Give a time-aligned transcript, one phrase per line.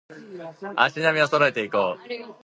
[0.79, 2.33] 足並み揃えていこう